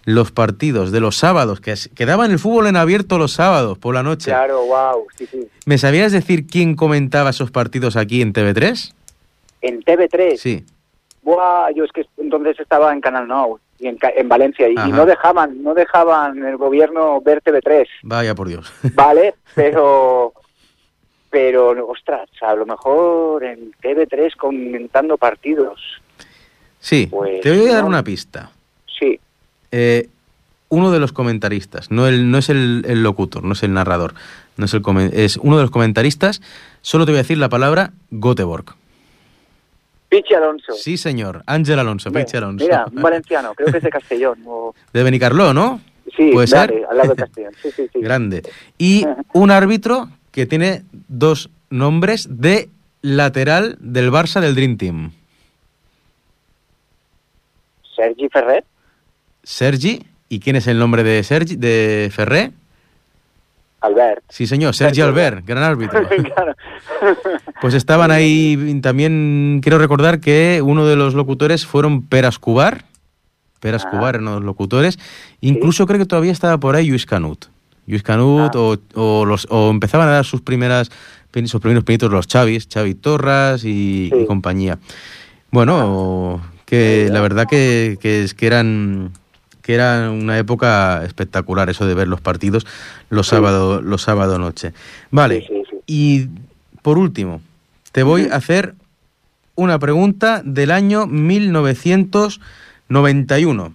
[0.05, 4.03] los partidos de los sábados, que quedaban el fútbol en abierto los sábados por la
[4.03, 4.31] noche?
[4.31, 5.49] Claro, wow, sí, sí.
[5.67, 8.95] ¿Me sabías decir quién comentaba esos partidos aquí en TV3?
[9.61, 10.37] ¿En TV3?
[10.37, 10.65] Sí.
[11.23, 14.93] Buah, yo es que entonces estaba en Canal Now y en, en Valencia y, y,
[14.93, 17.87] no dejaban no dejaban el gobierno ver TV3.
[18.03, 18.73] Vaya por Dios.
[18.95, 20.33] Vale, pero
[21.31, 25.81] pero ostras, a lo mejor en TV3 comentando partidos.
[26.81, 28.51] Sí, pues te voy a dar una pista.
[28.99, 29.19] Sí.
[29.71, 30.09] Eh,
[30.71, 34.15] uno de los comentaristas, no, el, no es el, locutor, no es el narrador,
[34.57, 34.83] no es, el
[35.15, 36.43] es uno de los comentaristas,
[36.83, 38.75] solo te voy a decir la palabra Göteborg.
[40.09, 40.73] Pichi Alonso.
[40.73, 42.65] Sí, señor, Ángel Alonso, Pichi Alonso.
[42.65, 44.39] Mira, un valenciano, creo que es de Castellón.
[44.93, 45.81] De Benicarló, ¿no?
[46.17, 46.87] Sí, ¿Puede ser?
[46.91, 47.53] al lado de Castellón.
[47.63, 48.01] Sí, sí, sí.
[48.01, 48.43] Grande.
[48.79, 50.09] Y un árbitro
[50.39, 52.69] que tiene dos nombres de
[53.03, 55.11] lateral del Barça del Dream Team.
[57.97, 58.65] Sergi Ferrer.
[59.43, 60.07] Sergi.
[60.29, 62.53] ¿Y quién es el nombre de Sergi de Ferrer?
[63.81, 64.23] Albert.
[64.29, 66.09] Sí, señor, Sergi, Albert, gran árbitro.
[67.61, 72.85] Pues estaban ahí también, quiero recordar que uno de los locutores fueron Peras Cubar.
[73.59, 73.91] Peras ah.
[73.91, 75.01] Cubar, uno de los locutores.
[75.41, 77.47] Incluso creo que todavía estaba por ahí Luis Canut.
[77.89, 80.91] Luis Canut o, o los, o empezaban a dar sus primeras
[81.47, 84.79] sus primeros pinitos los Chavis, Xavi Torras y, y compañía.
[85.51, 89.13] Bueno, que la verdad que, que, es que eran
[89.63, 92.67] que era una época espectacular eso de ver los partidos
[93.11, 94.73] los sábados los sábado noche.
[95.11, 95.47] Vale.
[95.87, 96.29] Y
[96.83, 97.41] por último,
[97.93, 98.75] te voy a hacer
[99.55, 103.73] una pregunta del año 1991.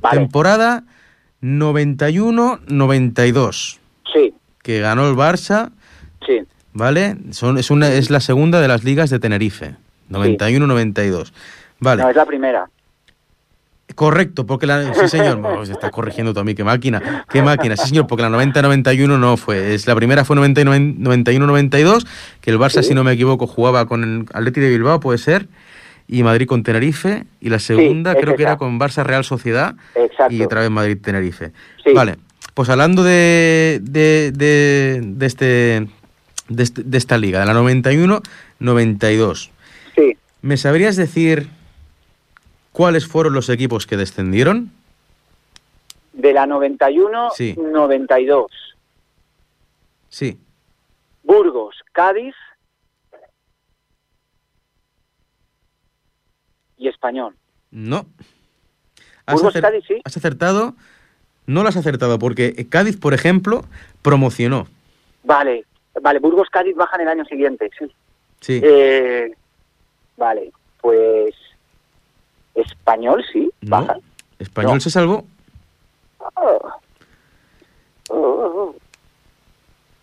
[0.00, 0.18] Vale.
[0.18, 0.82] Temporada
[1.42, 3.78] 91-92.
[4.12, 4.34] Sí.
[4.62, 5.70] Que ganó el Barça.
[6.26, 6.40] Sí.
[6.72, 7.16] ¿Vale?
[7.30, 9.74] Son, es, una, es la segunda de las ligas de Tenerife.
[10.10, 11.32] 91-92.
[11.80, 12.02] Vale.
[12.02, 12.68] No, es la primera.
[13.94, 14.92] Correcto, porque la...
[14.94, 18.24] Sí, señor, se está corrigiendo tú a mí, qué máquina, qué máquina, sí, señor, porque
[18.24, 22.04] la 90-91 no fue, es, la primera fue 91-92,
[22.40, 22.88] que el Barça, Sí.
[22.88, 25.46] si no me equivoco, jugaba con el Atleti de Bilbao, puede ser,
[26.08, 30.34] y Madrid con Tenerife, y la segunda creo que era con Barça Real Sociedad, Exacto.
[30.34, 31.52] y otra vez Madrid-Tenerife.
[31.84, 31.92] Sí.
[31.92, 32.16] Vale,
[32.54, 35.86] pues hablando de, de, de, de este,
[36.48, 39.50] de, este- de esta liga, de la 91-92,
[39.94, 40.16] Sí.
[40.42, 41.48] ¿me sabrías decir
[42.72, 44.70] cuáles fueron los equipos que descendieron?
[46.12, 47.54] De la 91, Sí.
[47.58, 48.46] 92.
[50.08, 50.38] Sí.
[51.24, 52.34] Burgos, Cádiz
[56.78, 57.34] y Español.
[57.70, 58.06] No.
[59.26, 60.00] Has, Burgos, Cádiz, sí.
[60.04, 60.74] has acertado.
[61.46, 63.64] No lo has acertado porque Cádiz, por ejemplo,
[64.02, 64.66] promocionó.
[65.24, 65.64] Vale,
[66.00, 67.86] vale, Burgos, Cádiz bajan el año siguiente, sí.
[68.40, 68.60] Sí.
[68.62, 69.32] Eh,
[70.16, 71.34] vale, pues
[72.54, 73.70] Español, sí, no.
[73.70, 74.00] bajan.
[74.38, 74.80] Español No.
[74.80, 75.24] se salvó.
[76.18, 76.58] Oh.
[78.08, 78.74] Oh, oh, oh.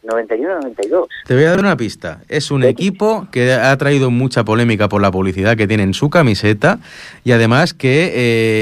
[0.04, 1.08] 91-92.
[1.26, 2.22] Te voy a dar una pista.
[2.30, 6.10] Es un equipo que ha traído mucha polémica por la publicidad que tiene en su
[6.10, 6.80] camiseta
[7.24, 8.12] y además que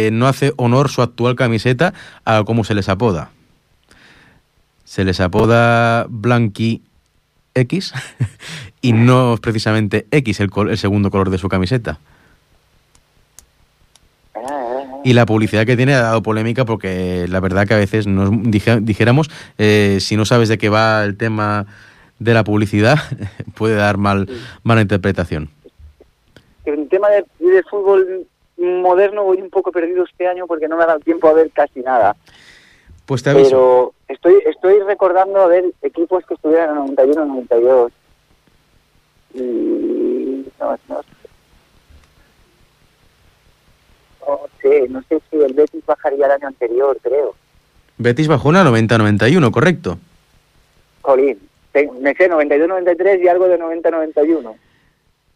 [0.08, 1.94] eh, no hace honor su actual camiseta
[2.26, 3.32] a cómo se les apoda.
[4.84, 6.82] Se les apoda Blanqui
[7.54, 7.94] X
[8.82, 12.00] y no es precisamente X el, col- el segundo color de su camiseta.
[15.04, 18.30] Y la publicidad que tiene ha dado polémica porque la verdad que a veces nos
[18.42, 21.66] dijéramos, eh, si no sabes de qué va el tema
[22.20, 22.98] de la publicidad,
[23.56, 24.28] puede dar mal,
[24.64, 25.50] mala interpretación.
[26.66, 30.84] En tema de, de fútbol moderno voy un poco perdido este año porque no me
[30.84, 32.16] ha dado tiempo a ver casi nada.
[33.06, 33.50] Pues te aviso.
[33.50, 37.92] Pero estoy estoy recordando a ver equipos que estuvieran en 91-92.
[39.34, 41.02] Y no, no,
[44.32, 47.36] no sé, no sé si el Betis bajaría el año anterior, creo.
[47.98, 49.98] Betis bajó una 90-91, correcto.
[51.02, 51.38] Colín,
[52.02, 54.54] me sé 92-93 y algo de 90-91.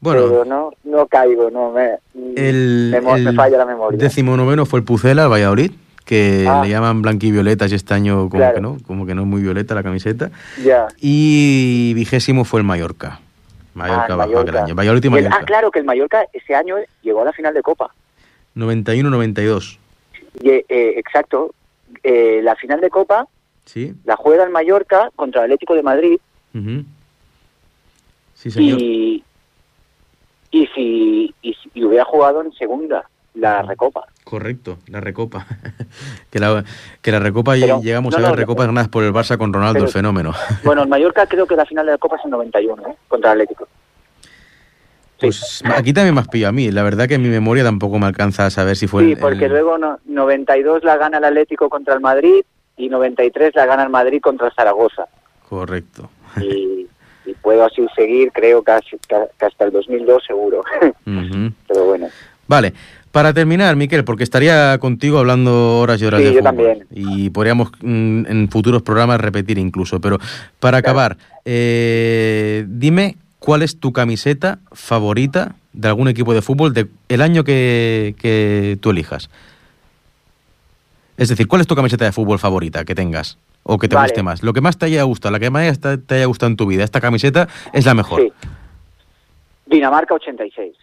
[0.01, 1.95] Bueno, pero no no caigo, no me,
[2.36, 3.97] el, me, mo- me el falla la memoria.
[3.97, 5.71] decimonoveno fue el Pucela, el Valladolid,
[6.05, 6.62] que Ah.
[6.63, 8.55] le llaman blanquivioletas y este año como Claro.
[8.55, 10.29] que no, como que no es muy violeta la camiseta.
[10.63, 10.88] Ya.
[10.99, 13.19] Y vigésimo fue el Mallorca.
[13.73, 14.63] Mallorca Ah, bajó aquel Mallorca.
[14.65, 14.75] año.
[14.75, 15.38] Valladolid y El- Mallorca.
[15.41, 17.89] ah, claro, que el Mallorca ese año llegó a la final de Copa.
[18.55, 19.77] 91-92.
[20.41, 21.53] Y, eh, exacto.
[22.03, 23.27] Eh, la final de Copa
[23.65, 23.93] ¿Sí?
[24.05, 26.17] la juega el Mallorca contra el Atlético de Madrid.
[28.35, 28.81] Sí, señor.
[28.81, 29.23] y,
[30.51, 34.05] y, si, y si y hubiera jugado en segunda la Recopa.
[34.23, 35.45] Correcto, la Recopa.
[36.31, 36.63] que, la,
[37.01, 39.51] que la Recopa Pero- llegamos no, a ver no, Recopas ganadas por el Barça con
[39.51, 40.33] Ronaldo, pero- el fenómeno.
[40.63, 42.95] Bueno, el Mallorca creo que la final de la Copa es en 91, ¿eh?
[43.07, 43.67] contra el Atlético.
[45.17, 45.28] Sí.
[45.28, 46.69] Pues aquí también me has pillado a mí.
[46.71, 49.45] La verdad que mi memoria tampoco me alcanza a saber si fue Sí, el- porque
[49.45, 52.43] el- luego no, 92 la gana el Atlético contra el Madrid
[52.78, 55.06] y 93 la gana el Madrid contra el Zaragoza.
[55.47, 56.10] Correcto.
[56.41, 56.88] Y,
[57.25, 60.63] y puedo así seguir, creo que, hasta- el 2002 seguro.
[61.08, 61.51] Ujú.
[61.67, 62.08] Pero bueno,
[62.47, 62.73] Vale,
[63.12, 66.55] para terminar, Miquel, porque estaría contigo hablando horas y horas Sí, de yo fútbol.
[66.55, 66.86] también.
[66.91, 69.99] Y podríamos mm, en futuros programas repetir incluso.
[70.01, 70.20] Pero
[70.59, 70.99] para Claro.
[70.99, 77.21] acabar, eh, dime cuál es tu camiseta favorita de algún equipo de fútbol de el
[77.21, 79.29] año que, que tú elijas.
[81.17, 83.37] Es decir, ¿cuál es tu camiseta de fútbol favorita que tengas?
[83.63, 84.07] O que te Vale.
[84.07, 84.41] guste más.
[84.41, 86.83] Lo que más te haya gustado, la que más te haya gustado en tu vida.
[86.83, 88.21] Esta camiseta es la mejor.
[88.21, 88.31] sí.
[89.67, 90.75] Dinamarca 86.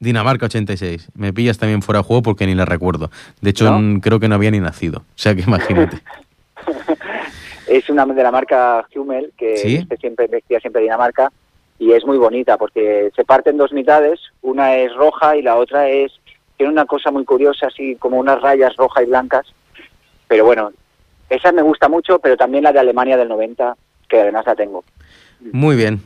[0.00, 1.08] Dinamarca 86.
[1.14, 3.10] Me pillas también fuera de juego porque ni la recuerdo.
[3.40, 4.00] De hecho, ¿No?
[4.00, 4.98] creo que no había ni nacido.
[5.00, 5.98] O sea que imagínate.
[7.66, 9.78] Es una de la marca Hummel, que ¿Sí?
[9.78, 11.32] viste siempre, vestía siempre Dinamarca,
[11.78, 15.56] y es muy bonita porque se parte en dos mitades, una es roja y la
[15.56, 16.12] otra es,
[16.56, 19.46] tiene una cosa muy curiosa, así como unas rayas rojas y blancas,
[20.28, 20.72] pero bueno,
[21.28, 23.76] esa me gusta mucho, pero también la de Alemania del 90,
[24.08, 24.84] que además la tengo.
[25.52, 26.00] Muy bien.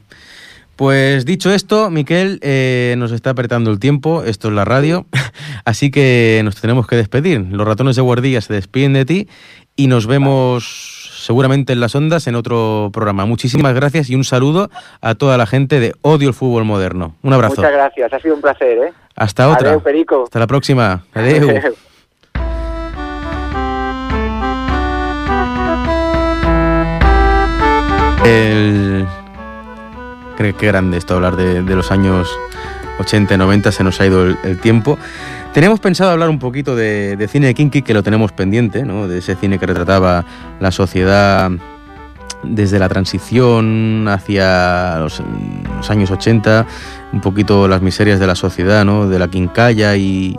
[0.76, 5.04] Pues dicho esto, Miquel, eh, nos está apretando el tiempo, esto es la radio,
[5.66, 7.46] así que nos tenemos que despedir.
[7.50, 9.28] Los ratones de guardilla se despiden de ti
[9.76, 13.26] y nos vemos seguramente en las ondas en otro programa.
[13.26, 17.14] Muchísimas gracias y un saludo a toda la gente de Odio el Fútbol Moderno.
[17.22, 17.56] Un abrazo.
[17.56, 18.78] Muchas gracias, ha sido un placer.
[18.78, 18.92] ¿eh?
[19.16, 19.70] Hasta otra.
[19.70, 20.24] Adeu, Perico.
[20.24, 21.04] Hasta la próxima.
[21.14, 21.64] Adiós.
[28.24, 29.06] El...
[30.36, 32.28] Qué, grande esto hablar de, de, los años
[32.98, 34.98] 80 y 90, se nos ha ido el, el tiempo.
[35.52, 39.08] Teníamos pensado hablar un poquito de, de, cine de Kinky, que lo tenemos pendiente, ¿no?
[39.08, 40.24] de ese cine que retrataba
[40.60, 41.50] la sociedad
[42.42, 45.20] desde la transición hacia los,
[45.90, 46.66] años 80,
[47.12, 49.08] un poquito las miserias de la sociedad, ¿no?
[49.08, 50.36] de la quincalla y,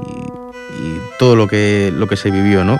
[1.19, 2.63] todo lo que, lo que se vivió.
[2.63, 2.79] ¿no?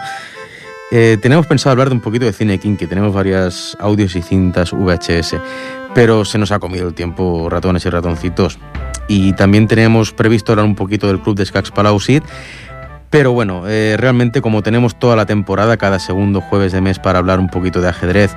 [0.90, 4.72] Eh, tenemos pensado hablar de un poquito de cine kinky, tenemos varias audios y cintas
[4.74, 5.36] VHS,
[5.94, 8.60] pero se nos ha comido el tiempo ratones y ratoncitos.
[9.08, 12.24] Y también tenemos previsto hablar un poquito del club de Skax Palausit,
[13.10, 17.20] pero bueno, eh, realmente como tenemos toda la temporada, cada segundo jueves de mes para
[17.20, 18.36] hablar un poquito de ajedrez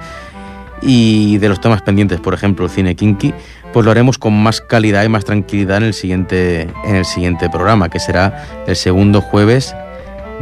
[0.82, 3.32] y de los temas pendientes, por ejemplo, el cine kinky,
[3.72, 7.48] pues lo haremos con más calidad y más tranquilidad en el siguiente, en el siguiente
[7.48, 9.74] programa, que será el segundo jueves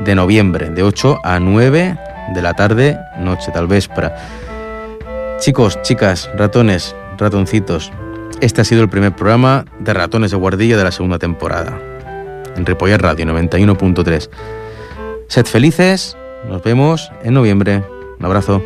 [0.04, 1.98] de noviembre, de 8 a 9
[2.34, 4.16] de la tarde, noche tal vez para.
[5.38, 7.92] Chicos, chicas, ratones, ratoncitos,
[8.40, 11.78] este ha sido el primer programa de Ratones de Guardilla de la segunda temporada,
[12.56, 14.28] en Ripollet Radio 91.3.
[15.28, 16.16] Sed felices,
[16.48, 17.82] nos vemos en noviembre.
[18.18, 18.62] Un abrazo.